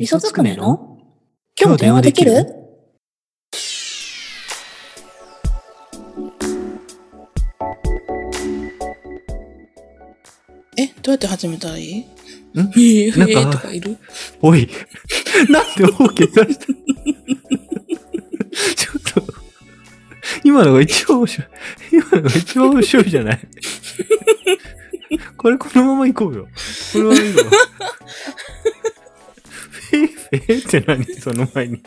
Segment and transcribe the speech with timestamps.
[0.00, 0.96] 味噌つくねの？
[1.60, 2.32] 今日電話できる？
[10.78, 11.98] え、どうやって始めたらいい？
[12.00, 12.06] ん？
[12.54, 13.98] なんかとかいる？
[14.40, 14.70] おい、
[15.50, 16.64] なんで OK させた
[18.74, 19.34] ちょっと、
[20.44, 21.48] 今のが一番面白い。
[21.92, 23.38] 今のが一番面白いじゃない？
[25.36, 26.48] これこのまま行こうよ。
[26.94, 27.44] これはいいわ。
[28.79, 31.04] フェイフェイって何？
[31.20, 31.82] その前に。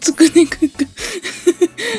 [0.00, 0.74] つくねくんが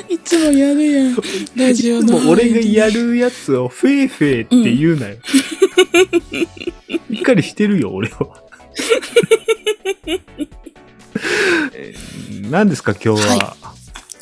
[0.10, 1.16] いつもやるやん。
[1.56, 2.20] ラジオの。
[2.20, 5.18] もう俺がやるやつをフェイフェイって言うなよ。
[7.12, 8.44] しっかりしてるよ、俺は。
[11.74, 13.58] えー何ですか、今日は？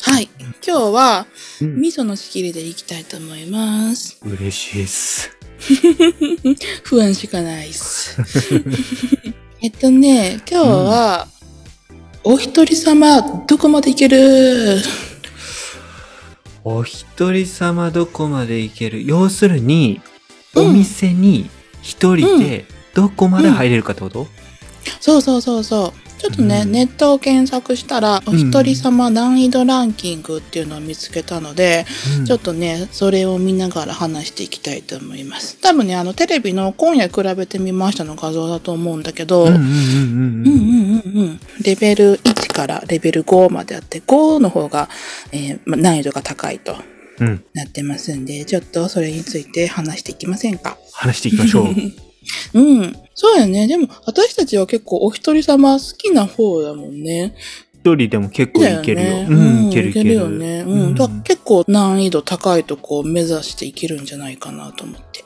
[0.02, 0.30] はい。
[0.66, 1.27] 今日は、
[1.62, 4.20] うん味噌の仕切りでいきたいと思います。
[4.25, 5.30] 嬉しいです。
[6.84, 8.17] 不安しかないっす。
[9.62, 11.27] えっとね、今日は、
[12.23, 14.78] お一人様、どこまでいける？
[16.64, 19.06] お一人様どこまで行ける？
[19.06, 20.02] 要するに、
[20.56, 20.66] うん。
[20.67, 21.50] お店に
[21.81, 24.28] 一人でどこまで入れるかってこと、
[25.00, 26.14] そうそうそうそう。
[26.26, 31.86] ちょっとね、うんネットを検索したら、おうん一人様難易度ランキングっていうのを見つけたので、
[32.20, 35.58] うんちょっとね、それを見ながら話していきたいと思います。
[35.62, 41.40] 多分ね、あの、テレビの今夜比べてみましたの画像だと思うんだけど、うんんううんうんうんうん。
[41.62, 44.90] レベル1からレベル5まであって、5の方が、
[45.31, 46.76] えーま難易度が高いと
[47.20, 47.44] うん。
[47.53, 50.78] なってますんで、ちょっとそれについて話していきませんか？
[50.92, 51.66] 話していきましょう。
[52.54, 52.95] うん。
[53.14, 53.68] そうやね。
[53.68, 57.36] でも、私たちは結構お一人様好きな方だもんね。
[57.84, 59.09] 一人でも結構いけるよ。
[59.09, 60.14] だねうん、いけるいける。
[60.14, 60.62] よね。
[60.62, 60.96] うん。
[60.96, 65.23] だ結構難易度高いとこを目指していけるんじゃないかなと思って。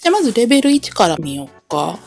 [0.00, 1.98] じゃあまずレベル1から見ようか。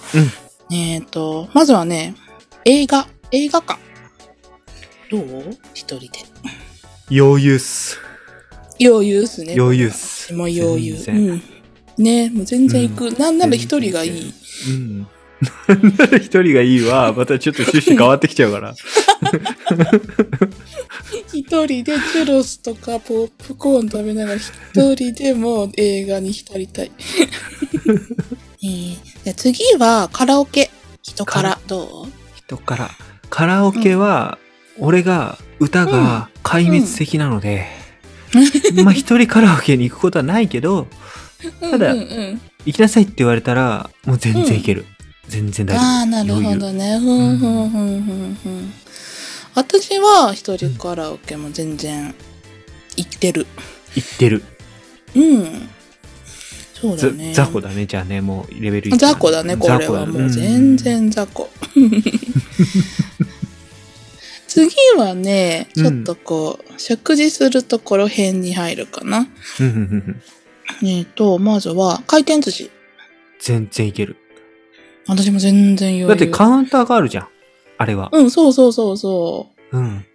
[0.69, 0.75] うん。
[0.75, 2.15] えっ、と、まずはね、
[2.63, 3.79] 映画、映画館。
[5.09, 5.57] どう？
[5.73, 6.09] 一人で。
[7.11, 7.99] 余裕っす。
[8.79, 9.55] 余裕っすね。
[9.59, 10.33] 余裕っす。
[10.33, 10.95] もう余裕。
[11.07, 11.43] うん。
[12.01, 13.11] ねもう全然行く。
[13.17, 14.33] なんなら一人がいい。
[14.69, 15.07] うん。
[15.67, 17.13] なんなら一人がいい わ。
[17.17, 18.75] またちょっと趣旨変わってきちゃうから。
[21.33, 26.91] 一人でチュロスとかポップコーン食べながら一人でもう映画に浸りたい。
[28.63, 30.69] えー、じゃあ次はカラオケ。
[31.01, 32.91] 人からどう人から。
[33.29, 34.37] カラオケは、
[34.77, 37.65] 俺が歌が壊滅的なので、
[38.83, 40.87] まあ一人カラオケに行くことはないけど、
[41.59, 44.85] ただうんうんうん、行きなさいって言われたら、もう全然行ける。
[45.27, 45.85] 全然大丈夫。
[45.85, 46.99] ああ、なるほどね。
[46.99, 48.73] ふんふんふんふんふん。
[49.55, 52.13] 私は一人カラオケも全然
[52.95, 53.47] 行ってる。
[53.95, 54.43] 行ってる。
[55.15, 55.69] うん。
[56.73, 57.33] そうだざね。
[57.33, 58.97] 雑魚だね、じゃあね、もうレベル1。
[58.97, 60.77] 雑魚だね、これはもう全。
[60.77, 61.49] 然雑魚。
[64.47, 69.27] 次はね、ちょっとこう、食事するところ辺に入るかな。
[70.81, 72.71] うんうんうんうんえっ、と、まずは回転寿司。
[73.39, 74.17] 全然いける。
[75.07, 76.07] 私も全然余裕。
[76.07, 77.27] だってカウンターがあるじゃん。
[77.77, 78.09] あれは。
[78.11, 79.77] うん、そうそうそうそう。
[79.77, 80.05] うん。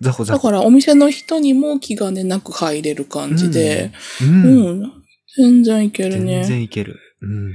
[0.00, 0.34] 雑魚雑魚。
[0.34, 4.24] だからお店の人にも気兼ねなく入れる感じで、う。
[4.24, 4.92] うんん、
[5.36, 6.44] 全然いける全ね。
[6.44, 6.98] 然いける。
[7.20, 7.52] うん。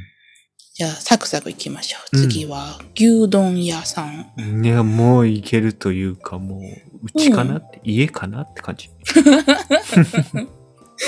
[0.74, 2.18] じゃあ、サクサクいきましょう。
[2.18, 4.64] うん次は、牛丼屋さん。
[4.64, 6.62] いや、もういけるというか、もう、
[7.04, 8.90] うちかなって、家かなって感じ。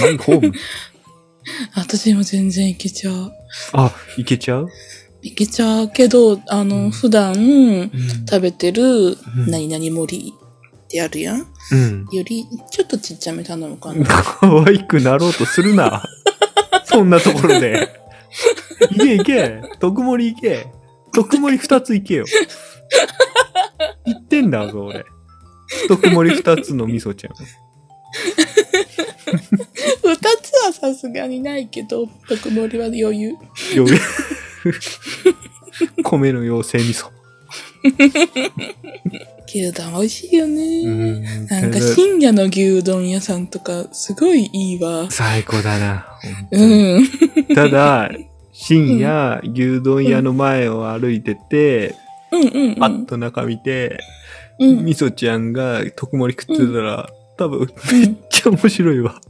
[0.01, 0.53] マイホーム。
[1.75, 3.31] 私も全然いけちゃう。
[3.73, 4.69] あ、いけちゃう？
[5.21, 7.91] いけちゃうけど、あの、うん普段うん。
[8.29, 9.17] 食べてるうん
[9.51, 11.45] 何々盛りってあるやん。
[11.71, 12.07] うん。
[12.11, 14.05] より、ちょっとちっちゃめ頼むかな。
[14.05, 16.03] 可愛くなろうとするな。
[16.85, 17.89] そんなところで。
[18.91, 19.61] いけいけ。
[19.79, 20.67] 特盛りいけ。
[21.13, 22.25] 特盛り二ついけよ。
[24.05, 25.05] 言ってんだぞ、俺。
[25.87, 27.33] 特盛り二つの味噌ちゃん。
[30.65, 33.35] はさすがにないけど、特盛りは余裕。
[33.75, 33.99] 余裕
[36.03, 37.09] 米の妖精味噌。
[39.47, 40.61] 牛丼美味しいよね。
[40.85, 45.07] うんなんか深夜の牛丼屋さんとか、すごいいいわ。
[45.09, 46.05] 最高だな。
[46.51, 47.07] うにん。
[47.55, 48.11] ただ、
[48.53, 51.95] 深夜、牛丼屋の前を歩いてて、
[52.31, 52.75] うんうんうん。
[52.75, 53.99] パッと中見て、
[54.59, 59.21] うんみそちゃんが特盛り食ってたら、多分めっちゃ面白いわ。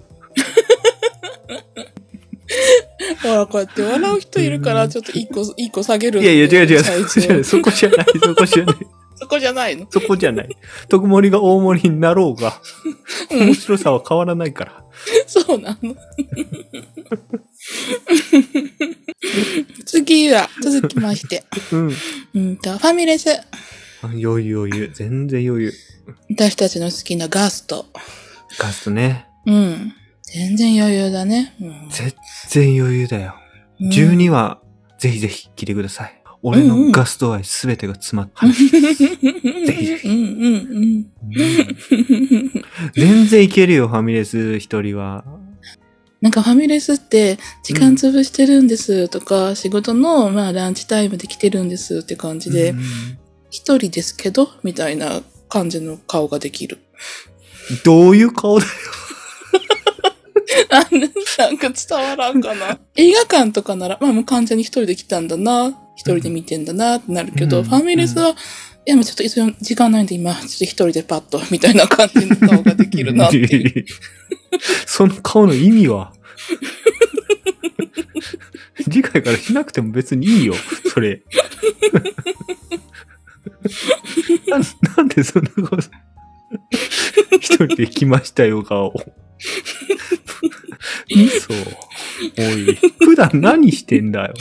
[3.21, 8.77] ほら、こうやって笑う人いるから、ちょっと一個、一個下げるんいやいや、違う違う、サイそこじゃない、ズ そこじゃない、
[9.15, 9.87] そこじゃない、の？
[9.89, 10.49] そこじゃない。
[10.87, 12.61] 特盛りが大盛りになろうが、
[13.31, 14.83] うん面白さは変わらないから。
[15.27, 15.95] そうなの
[19.85, 21.43] 次は、続きまして。
[21.73, 21.93] うん。
[22.35, 23.29] うんと、ファミレス。
[23.31, 23.43] あ
[24.03, 24.91] 余裕余裕。
[24.93, 25.73] 全然余裕。
[26.29, 27.87] 私たちの好きなガスト。
[28.57, 29.27] ガストね。
[29.45, 29.93] うん。
[30.33, 31.55] 全然余裕だね。
[31.61, 32.13] うん全
[32.49, 33.35] 然余裕だよ。
[33.81, 34.59] うん12話、
[34.97, 36.21] ぜひぜひ聞いてください。
[36.41, 38.59] 俺うんうんのガスト愛すべてが詰まったうんうん
[40.07, 40.85] うん。
[40.85, 42.51] うん
[42.93, 45.25] 全然いけるよ、ファミレス一人は。
[46.21, 52.79] なんかファミレスって時間潰してるんですとか、仕事のまあランチタイムで来てるんですって感じでう、ん
[53.51, 56.77] 一人ですけど、みたいな感じの顔ができる。
[57.83, 58.71] どういう顔だよ。
[60.69, 60.87] あ
[61.41, 62.79] なんか伝わらんかな。
[62.95, 68.33] 映画館とかなら、まあもう完全に一人で来たんだな、一人で見てんだなってなるけど、うんファミレスは、い
[68.85, 69.23] やもうちょっと
[69.61, 73.85] 時間ないんで今、ちょっと一人でパッと、みたいな感じの顔ができるなって。
[74.87, 76.13] その顔の意味は？
[78.83, 80.55] 次回からしなくても別にいいよ、
[80.91, 81.21] それ。
[84.47, 84.57] な
[84.97, 85.83] なんでそんなこと、
[87.39, 88.93] 一人で来ましたよ、顔。
[91.09, 91.53] 嘘。
[92.37, 94.33] おい、普段何してんだよ。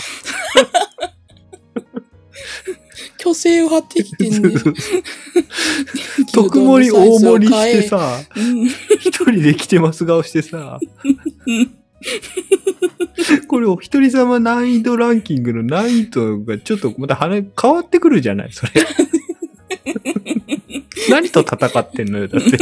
[3.18, 4.54] 虚勢を張ってきてんね。
[6.32, 8.66] 特盛り大盛りしてさ、うん。
[8.66, 10.78] 一人で来てます顔してさ、
[13.48, 18.72] これお一人様難易度ランキングの難易度がちょっとまた変わってくるじゃないそれ。
[21.10, 22.58] 何と戦ってんのよ、だって。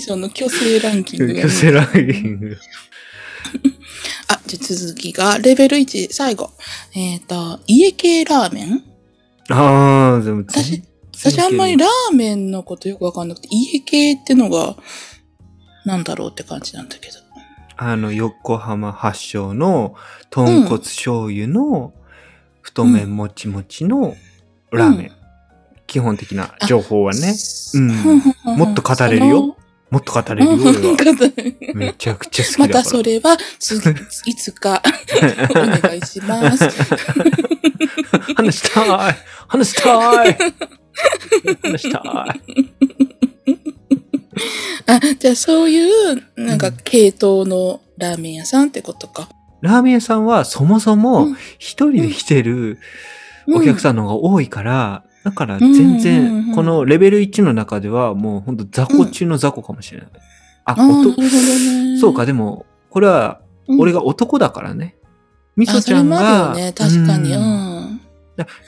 [0.00, 2.56] その虚勢ランキングがね、巨セランキング。
[4.28, 6.50] あ、じゃあ続きが、レベル1、最後。
[6.94, 8.84] えっ、と、家系ラーメン？
[9.50, 10.82] ああ、でも私
[11.12, 14.76] 私あんまりラーメンのことよくわかんなくて、家系ってのが、
[15.84, 17.18] なんだろうって感じなんだけど。
[17.76, 19.94] あの、横浜発祥の
[20.30, 21.92] 豚骨醤油の
[22.62, 24.14] 太麺もちもちの
[24.70, 25.06] ラーメン。
[25.06, 25.20] うん
[25.90, 27.34] 基本的な情報はね。
[27.74, 27.88] ううん
[28.56, 29.56] もっと語れるよ。
[29.90, 30.72] もっと語れるよ、俺は。
[30.72, 31.74] は。
[31.74, 32.82] めちゃくちゃ好きだまから。
[32.84, 33.74] たそれは、つ、
[34.26, 34.82] いつか、
[35.50, 36.64] お願いします。
[38.36, 39.16] 話したい
[39.48, 40.36] 話したい
[41.62, 42.02] 話したい
[44.86, 49.28] あ、じゃあそういう、なんか、系統のラーメン屋さんってことか。
[49.60, 52.78] ラーメン屋さんはそもそもうん一人で来てる
[53.46, 60.08] お客さんの方が多いから、だからうん全うんうんう然、んこのレベル1の中ではもうほんと雑魚中の雑魚かもしれない。
[60.64, 61.98] あ、ああ、なおとるほどね。
[61.98, 64.96] そうか、でも、これはうん俺が男だからね。
[65.56, 66.72] みそちゃんが、ね。
[66.72, 67.32] 確かに。
[67.34, 67.42] ううん
[67.94, 68.00] ん。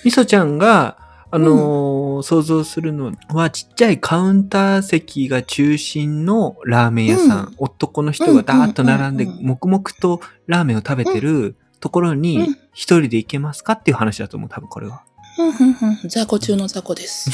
[0.05, 0.99] みそちゃんが、
[1.31, 7.39] あのー想像するのは、ちっちゃいカウンター席が中心のラーメン屋さん。
[7.47, 12.43] うん男の人がダーッと並んで、うんうんうん黙々とラーメンを食べてるところうにん、
[12.75, 15.03] 一人で行けますかっていう話だと思う、多分これは。
[15.37, 15.99] ふんふんふん。
[16.09, 17.31] 雑魚中の雑魚です。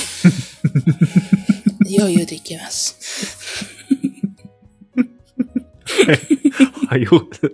[1.99, 2.97] 余裕でいけます。
[6.89, 7.47] はい、よかった。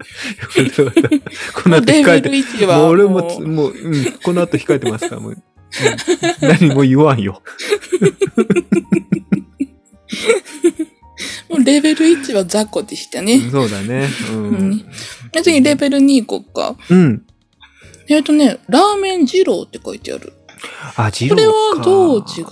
[0.82, 1.62] よかった。
[1.62, 2.78] この後控えて、1は。
[2.78, 5.32] もう俺もつ、もうもう、うん、この後控えてますから、もう。
[5.32, 5.42] うん
[6.40, 7.42] 何も言わんよ。
[11.48, 13.40] もうレベル1は雑魚でしたね。
[13.50, 14.08] そうだね。
[14.30, 14.78] ううんん。
[15.32, 16.76] で次レベル2行こうか。
[16.90, 17.26] うん。
[18.08, 20.32] えっ、とね、ラーメン二郎って書いてある。
[20.96, 21.90] あ、ジローこれか。
[21.90, 22.42] はどう違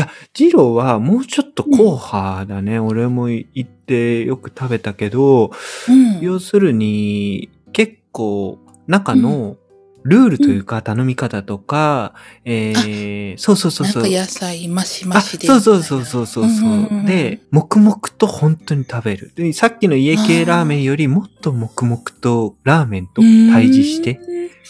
[0.00, 0.06] う？
[0.32, 2.78] ジローはもうちょっと硬派だね。
[2.78, 5.50] 俺も行ってよく食べたけど、
[5.88, 6.20] うん。
[6.20, 9.56] 要するに結構中の
[10.04, 14.02] ルールというか頼み方とか、えー、そうそうそうそう。
[14.02, 15.46] なんか野菜マシマあ、シで。
[15.46, 19.32] そうそうそうそうそうそう、うんうんうんで、黙々と本当に食べる。
[19.34, 24.20] で、さっきの家系ラーメンよりもっと黙々とラーメンと対峙して、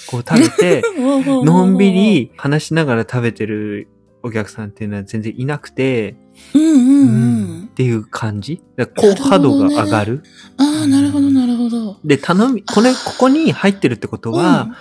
[0.08, 3.88] こう食べて、 うん、のんびり話しながら食べてる
[4.22, 6.16] お客さんっていうのは全然いなくて、
[6.54, 7.64] うんうんううんん。
[7.64, 10.22] っていう感じ高波度が上がる。
[10.58, 11.98] ああ、なるほどなるほど。
[12.04, 14.74] で、頼み、これ、ここに入ってるってことは、うん、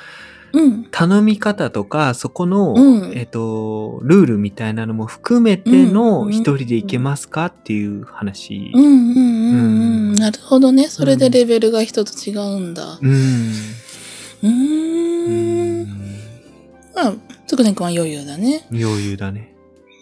[0.91, 8.71] 頼み方とか、そこの、うんえっ、と、ルールみたいなのも含めてうんの一人で行けますかっていう話。
[8.75, 10.07] うん、うん、うん、うん。
[10.09, 10.87] うんなるほどね。
[10.87, 12.99] それでレベルが一つ違うんだ。
[13.01, 13.51] うん。
[14.43, 15.87] うんん。
[16.95, 17.13] まあ、
[17.47, 18.67] つくねくんは余裕だね。
[18.71, 19.55] 余裕だね。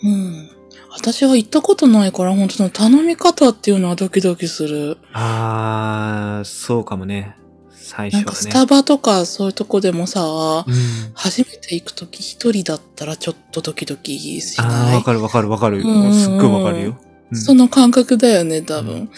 [0.03, 0.49] うん。
[0.91, 4.97] 私は行ったことないから、本当その頼み方っていうのはドキドキする。
[5.13, 7.37] あー、そうかもね。
[7.81, 8.35] 最なん初はね。
[8.35, 10.23] かスタバとかそういうとこでもさ、
[10.67, 10.73] うん。
[11.13, 14.95] 初めて行くとき一人だったらちょっとドキドキしない？
[14.95, 15.79] わかるわかるわかる。
[15.79, 16.97] うんうんうんすっごいわかるよ。
[17.31, 19.09] うんその感覚だよね、多分。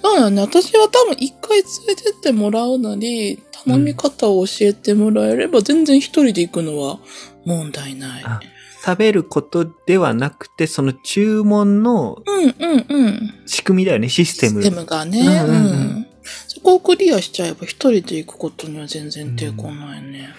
[0.00, 0.40] そうだね。
[0.40, 7.00] 私は多分一回連れてってもらうなり、頼み方を教えてもらえれば、全然一人で行くのは
[7.44, 8.22] 問題ない。
[8.24, 8.38] あ
[8.86, 13.34] 食べることではなくて、その注文のうんうんうん。
[13.44, 14.62] 仕組みだよね、システム。
[14.62, 15.20] システムがね。
[15.20, 15.72] うんううんうん
[16.02, 16.06] ん。
[16.46, 20.30] そこをクリアしちゃえば一人で行くことには全然抵抗ないね。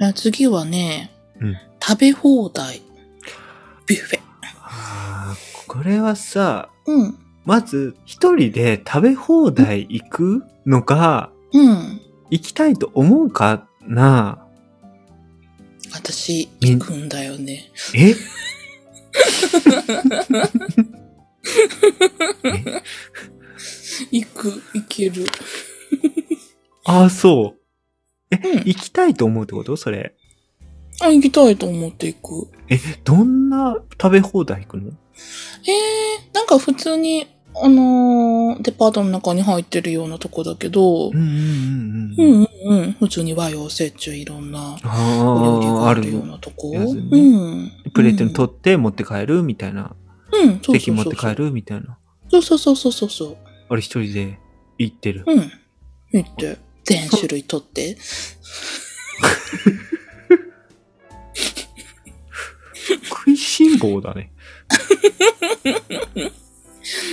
[0.00, 2.82] あ次はね、うん食べ放題。
[3.86, 4.20] ビュッフェ。
[4.62, 7.18] あーこれはさ、うん。
[7.44, 12.00] まず一人で食べ放題行くのが、うん。
[12.30, 14.46] 行きたいと思うかな？
[15.92, 17.72] 私、行くんだよね。
[17.94, 18.14] え？
[24.10, 25.26] 行く、行ける。
[26.84, 27.60] ああ、そう。
[28.30, 29.76] え、うん行きたいと思うってこと？
[29.76, 30.14] それ。
[31.00, 32.50] あ、行きたいと思って行く。
[32.68, 34.90] え、どんな食べ放題行くの？
[34.90, 42.42] えー、なんか普通に、あのーデパートの中に入ってるようなとこだけど、うんうんうんううん。
[42.42, 42.92] んうんうん。
[42.92, 46.26] 普通に和洋折衷いろんなあお料理があ、あるようよ。
[46.26, 46.70] なとこ。
[46.70, 47.72] ねうん。
[47.92, 49.94] プレートに取って持って帰るみたいな。
[50.32, 51.98] うん、そうそうそう席持って帰るみたいな。
[52.30, 53.36] そうそうそうそうそうそう。
[53.70, 54.38] あれ一人で
[54.78, 55.22] 行ってる。
[55.26, 55.50] うん。
[56.12, 57.96] 行って、全種類取って。
[63.04, 64.32] 食いしん坊だね。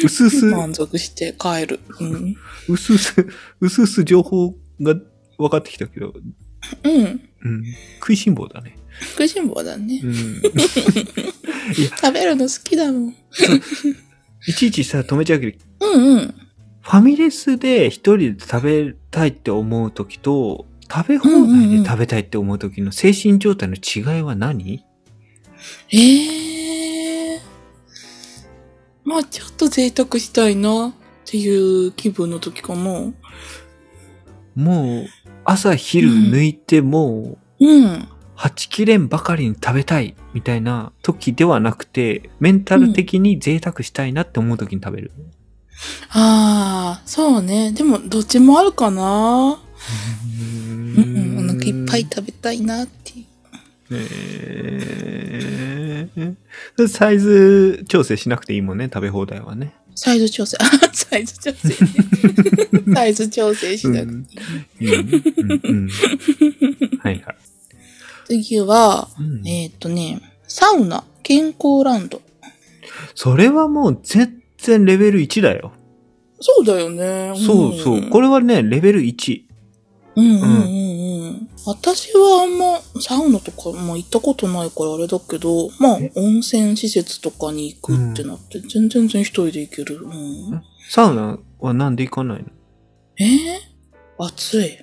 [0.03, 1.79] うすうす、満足して帰る。
[1.99, 2.35] うん。
[2.69, 3.27] うすうす、
[3.61, 4.95] うすうす情報が
[5.37, 6.11] 分かってきたけど、
[6.83, 7.21] うん。
[7.43, 7.63] うん。
[7.99, 8.75] 食いしん坊だね。
[9.11, 10.07] 食いしん坊だねう。
[10.07, 10.41] ん。
[10.41, 13.15] 食べるの好きだもん。
[14.47, 16.46] いちいちさ、止めちゃうけど、うんうん。
[16.87, 24.85] ファミレスで一人で食べたいって思うときと、食べ放題で食べたいって思うときの精神状態の違いは何、
[25.91, 25.97] え
[27.33, 27.39] えー。
[29.03, 30.93] まあちょっと贅沢したいなっ
[31.25, 33.11] ていう気分の時かな。
[34.55, 35.05] もう、
[35.43, 38.07] 朝昼抜いてもう、うん。
[38.33, 45.11] はちきれんばかりに食べたいみたいな時ではなくて、メンタル的に贅沢したいなって思う時に食べる。
[46.09, 47.71] ああ、そうね。
[47.71, 49.59] でも、どっちもあるかな。
[50.97, 53.25] ううん、お腹いっぱい食べたいなっていう。
[53.91, 56.35] えー
[56.87, 59.73] サイズ調整しなくていいもんね、食べ放題はね。
[59.95, 60.57] サイズ調整。
[60.59, 61.73] あサイズ調整。
[62.93, 64.35] サイズ調整しなくて
[64.79, 64.93] いい。
[64.93, 65.09] うん。
[65.37, 65.89] うんうん
[66.99, 67.37] はいはい。
[68.25, 72.21] 次は、うんえーっとね、サウナ、健康ランド。
[73.15, 75.71] それはもう全然レベル1だよ。
[76.39, 77.33] そうだよね。
[77.35, 78.09] そうそう。
[78.09, 79.41] これはね、レベル1。
[80.15, 81.49] うんうんうんうん。
[81.65, 86.11] 私はあんまサウナとか、まあ、行ったことないからあれだけど、まあえ？
[86.15, 89.97] 温泉施設とかに行くってなって、全然全然一人で行ける。
[89.97, 92.45] うん、サウナはなんで行かないの？
[93.17, 93.25] え？
[93.25, 94.77] ー、暑い。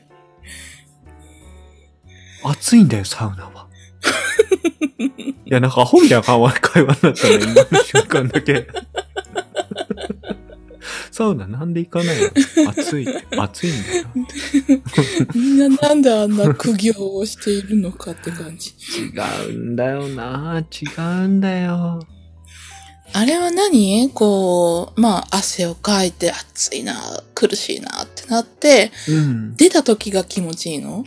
[2.44, 3.68] 暑いんだよ、サウナは。
[5.00, 8.66] いや、なんかアホみたいな会話会話になったね、今の瞬間だけ。
[11.14, 12.30] サウナなんで行かないの？
[12.70, 13.36] 暑いって。
[13.36, 14.08] 暑いんだよ。
[15.32, 18.74] みんななんであんな苦行をしているのかって感じ。
[18.98, 19.12] 違
[19.48, 22.00] うんだよな違うんだよ。
[23.12, 24.10] あれは何？
[24.12, 26.96] こう、まあ汗をかいて暑いな、
[27.36, 29.54] 苦しいなってなって、うん。
[29.54, 31.04] 出た時が気持ちいいの？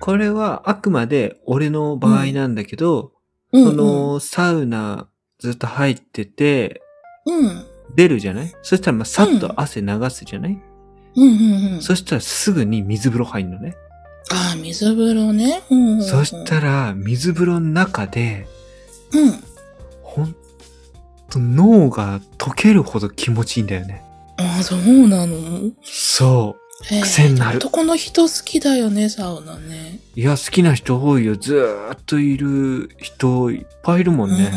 [0.00, 3.12] これはあくまで俺の場合なんだけど、
[3.52, 6.82] うん、そのサウナずっと入ってて、
[7.24, 7.64] うん、うん。
[7.94, 8.52] 出るじゃない？
[8.62, 10.58] そしたらまあさっと汗流すじゃない、
[11.16, 11.82] うんうんうん。
[11.82, 13.76] そしたらすぐに水風呂入るのね。
[14.30, 15.62] ああ、水風呂ね。
[15.70, 18.46] うんうんうん、そしたら水風呂の中で、
[19.12, 19.32] うん。
[20.02, 20.34] ほん
[21.30, 24.02] と脳が溶けるほど気持ちいいんだよね。
[24.38, 25.72] ああ、そうなの？
[25.82, 29.98] そへえ癖になる男の人好きだよね、サウナね。
[30.16, 30.20] う。
[30.20, 31.34] いや、好きな人多いよ。
[31.36, 34.52] ずーっといる人いっぱいいるもんね。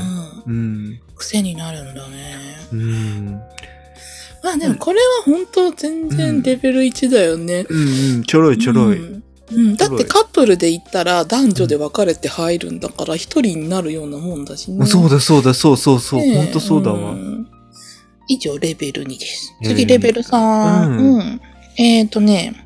[0.46, 1.00] うんうん。
[1.22, 1.28] うん。
[1.28, 2.38] 癖になるんだね。
[2.72, 3.42] うん。
[4.44, 7.66] まあでもこれは本当全然レベル1だよね。
[7.70, 8.24] うんうん。
[8.24, 8.98] ちょろいちょろい。
[8.98, 9.22] うん
[9.54, 14.86] うん、だってカップルで行ったら男女で分かれて入るんだから一人になるようなもんだしね。
[14.86, 16.22] そうだそうだ、そうそうそう。
[16.22, 17.12] ねえほんとそうだわ。
[17.12, 17.48] ん
[18.28, 19.54] 以上レベル2です。
[19.62, 20.88] えー次レベル3。
[20.88, 21.42] うんうん。
[21.78, 22.66] えっ、ー、とね、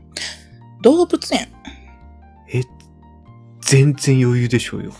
[0.82, 1.48] 動物園。
[2.54, 2.62] え、
[3.62, 4.94] 全然余裕でしょうよ。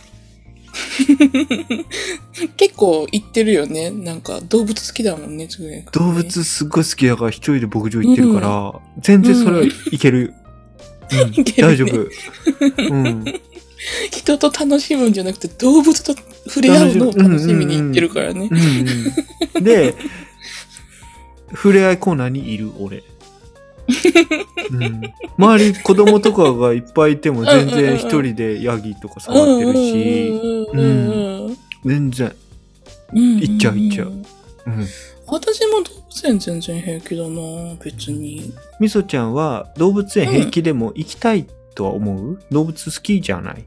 [2.56, 3.90] 結構行ってるよね。
[3.90, 10.34] なんか動物好きだもんね、つぐね動物すっごい好きだから一人で牧場行ってるから、全然それはいける。
[11.58, 12.08] 大丈夫。
[12.90, 13.24] うん。
[14.10, 16.14] 人と楽しむんじゃなくて動物と
[16.48, 18.48] 触れ合うのを楽しみに行ってるからね。
[18.50, 18.58] うん
[19.56, 19.94] うん、で、
[21.50, 23.02] 触れ合いコーナーにいる俺。
[24.70, 25.02] うん、
[25.38, 30.40] 周り子供とかがいっぱいいても全然一人でヤギとか触ってるし、
[31.84, 32.34] 全然。
[33.12, 33.36] うん。
[33.40, 34.12] 行っちゃう行っちゃう。
[35.28, 38.52] 私も動物園全然平気だな、別に。
[38.80, 43.64] みそちゃんは動物園平気でも行きたいとは思う、動物好きじゃない？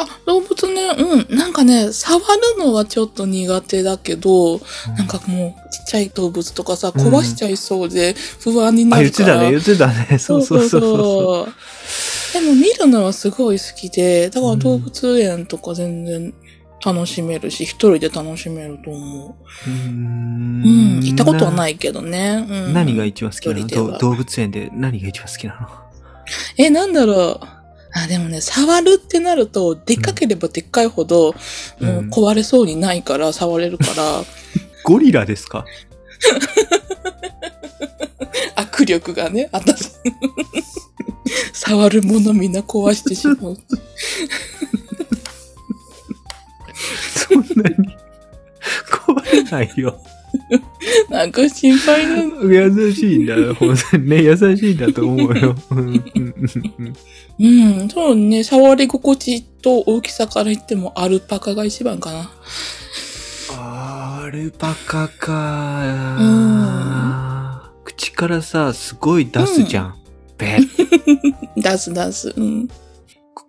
[0.00, 1.36] あ、動物ね、うん。
[1.36, 4.60] なんかね、触るのはちょっと苦手だけど、
[4.96, 9.50] なんかもう、ちっちゃい動物とかさ、うん壊しちゃいそうで不安にあ、なるから。
[9.50, 10.18] 言ってたね、言ってたね。
[10.18, 10.96] そ うそうそうそう。
[10.96, 11.52] そう
[12.32, 16.34] でも見るのはすごい好きで、だから動物園とか全然
[16.84, 19.36] 楽しめるし、一人で楽しめると思
[19.66, 19.74] うーう。
[19.90, 21.00] んうん。
[21.02, 22.46] 行ったことはないけどね。
[22.48, 23.58] うん、何が一番好きなの？
[23.60, 25.68] 一人ではど動物園で何が一番好きなの？
[26.58, 27.57] え、なんだろう。
[27.94, 31.34] あ、でもね、触るってなると、でっかければでっかいほど、
[31.80, 34.24] うんもう壊れそうにないから、触れるから、
[34.84, 35.64] ゴリラですか？
[38.56, 39.92] 握力がね、私。
[41.52, 43.56] 触るものみんな壊してしまう。
[47.28, 47.96] そんなに
[48.90, 50.00] 壊れないよ。
[51.10, 52.44] なんか心配なの。
[52.44, 54.22] 優しいんだ、本当にね。
[54.22, 55.56] 優しいんだと思うよ。
[55.70, 55.94] うんうん
[57.38, 62.30] うんうん、そうね、触り心地と大きさから言ってもアルパカが一番かな。
[63.56, 66.18] アルパカか。
[67.84, 69.94] 口からさ、すごい出すじゃん。
[70.36, 70.60] べっ
[71.56, 72.34] 出す出す。
[72.36, 72.68] うん。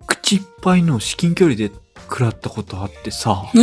[0.08, 1.72] 口いっぱいの至近距離で
[2.10, 3.52] 食らったことあってさ。
[3.56, 3.60] う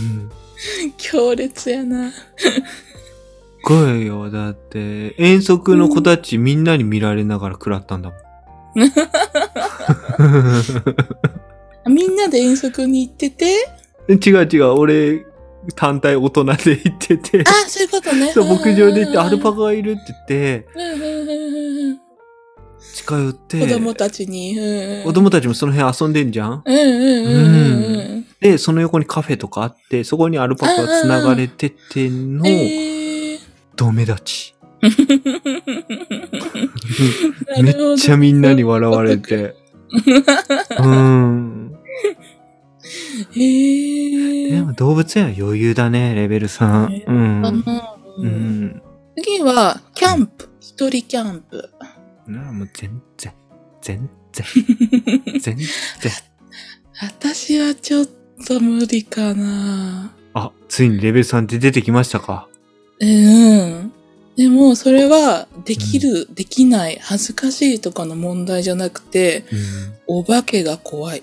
[0.00, 0.30] ん。
[0.96, 2.10] 強烈やな。
[2.10, 2.18] す
[3.62, 4.30] ごいよ。
[4.30, 8.18] だって、遠足の子たちみんなに見られながら食らったんだもん。
[11.94, 13.68] みんなで遠足に行ってて、
[14.08, 14.64] 違う違う。
[14.72, 15.26] 俺、
[15.74, 17.44] 単体大人で行ってて。
[17.46, 18.32] あ、そういうことね。
[18.32, 19.56] そう、牧場で行ってアルパカ。
[19.56, 21.28] カがいるって言って、うんうんうん
[21.90, 21.98] うん
[22.94, 24.56] 近寄って、子供たちに。
[24.56, 32.38] うんうん子供たちもその辺遊んでんじゃんうんうんうんうんで、その横にカフェとかあって、そこにアルパカが繋がれててうん。
[32.38, 33.38] の、えー
[33.76, 34.54] ドメ立ち。
[37.62, 39.54] めっちゃみんなに笑われて。
[40.78, 41.78] うん。
[43.32, 46.88] へえでも動物園は余裕だね、レベル3。
[46.88, 47.42] ねうん。
[47.44, 47.64] う
[48.18, 48.82] うんん。
[49.16, 50.48] 次は、キャンプ。
[50.60, 51.70] 一人キャンプ。
[52.26, 53.32] なあ、もう全然、
[53.80, 54.46] 全然、
[55.40, 55.66] 全然。
[57.00, 58.06] 私はちょっ
[58.46, 60.12] と無理かな。
[60.34, 62.48] あ、ついにレベル3って出てきましたか。
[63.00, 63.92] うん。
[64.36, 69.44] でも、それは、できる、できない、恥ずかしいとかの問題じゃなくて、
[70.08, 70.18] うん。
[70.20, 71.22] お化けが怖い。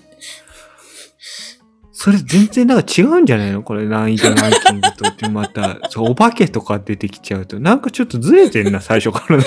[1.97, 3.63] それ全然なんか違うんじゃないの？
[3.63, 9.43] これ難易度ランキングとってまた、そうお化けとか出てきちゃうと、なんかちょっとずれてんな、最初からの。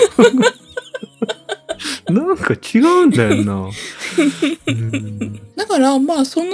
[2.27, 3.69] なんか違うんだよな。
[4.67, 6.49] うんだから、まあ、その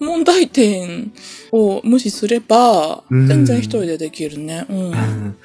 [0.00, 1.12] 問題点
[1.52, 4.66] を無視すれば、うん全然一人でできるね。
[4.68, 4.76] うん。
[4.76, 5.36] うんうん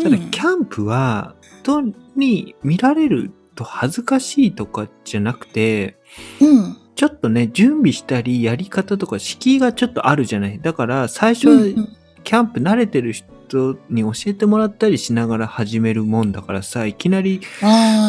[0.00, 5.96] ただ、キャンプは、人に見られると恥ずかしいとかじゃなくて、
[6.40, 6.76] うん。
[6.94, 10.60] ちょっとね、準備したり、やり方とか、敷居がちょっとあるじゃない？
[10.60, 17.40] だから、最初キャンプ慣れてる人に教えてもらったりしながら始めるもんだからさ、いきなり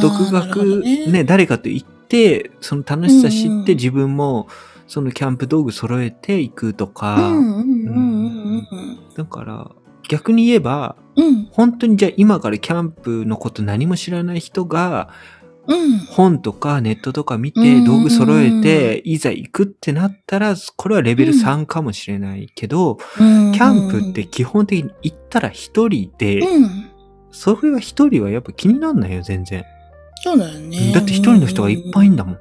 [0.02, 4.48] 独学ね誰かと行って、その楽しさ知うんうんって自分も
[4.90, 9.72] そのキャンプ道具揃えていくとうか、んうんうんうんだから
[10.10, 11.26] 逆に言えば、うん。
[11.26, 11.50] うん。
[11.52, 15.14] 本当にじゃあ今からキャンプのこと何も知らない人が
[15.68, 16.00] うん。
[16.00, 26.90] 本とかネットとか見てうんうんうん道具揃えていざ行くってなったら、これはレベル3かもしれないけど、キャキャンプって基本的に行ったら一人で、うん。
[27.30, 29.64] それは一人はやっぱ気になんないよ、全然。
[30.24, 30.92] そうだよね。
[30.94, 32.40] だって一人の人がいっぱいいんだもん。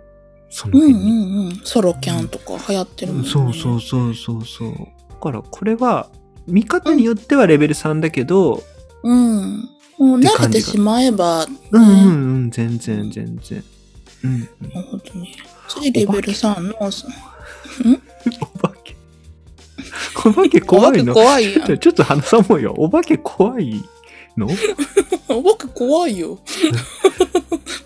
[0.51, 1.45] そのうんう辺に。
[1.45, 1.57] んうん。
[1.65, 3.29] ソロキャンとか流行ってるもんね。
[3.29, 4.71] そうそうそうそうそう。
[5.11, 6.09] だからこれは、
[6.47, 8.63] 見方によってはレベル3だけど、
[9.03, 9.69] うん。
[9.99, 13.65] もう慣れてしまえば、ねうんうんうん、全然全然。
[14.25, 14.41] うんうん。
[14.73, 15.35] なるほどね。
[15.69, 16.75] 次レベル3の、
[18.41, 18.97] お化け。
[20.29, 21.15] お化け怖いの？
[21.15, 22.75] 怖いやんちょっと話そうもうよ。
[22.77, 23.85] お化け怖い
[24.37, 24.49] の？
[25.29, 26.39] お化け怖いよ。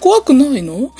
[0.00, 0.92] 怖くないの？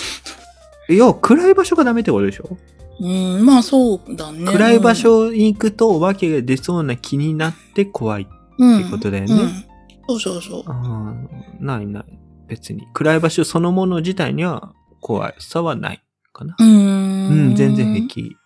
[0.88, 2.58] いや、暗い場所がダメってことでしょ、
[3.00, 3.08] う
[3.40, 4.44] ん、まあそうだね。
[4.44, 8.28] 暗い場所に行くとお化けが出そうな気になって怖い。
[8.58, 9.64] うんってことだよねうん
[10.06, 10.62] そうそうそう。
[10.66, 12.04] あーないない。
[12.48, 12.86] 別に。
[12.92, 16.56] 暗い場所そのもの自体には怖さはないかな。
[16.58, 16.66] うー。
[16.66, 18.36] うんん、全然平気。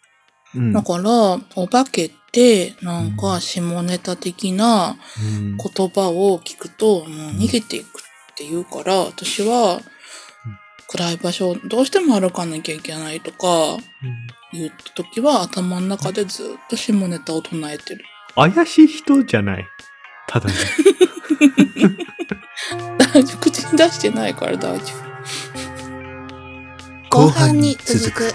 [0.54, 0.72] うん。
[0.72, 7.88] だから、お化けっで、なんか下ネタ的なうん言葉を聞くと、もう逃げていくっ
[8.36, 9.80] て言うから、私は、
[10.96, 13.76] 暗い場所をどうしても歩かなきゃいけないとか、
[14.52, 18.02] 言った時は頭の中でずっと下ネタを唱えてる。
[18.34, 19.66] 怪しい人じゃない。
[20.26, 20.54] ただね。
[23.40, 24.84] 口に出してないから大丈
[27.10, 27.18] 夫。
[27.24, 28.32] 後半に続く。